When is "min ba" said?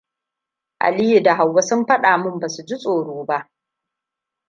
2.17-2.49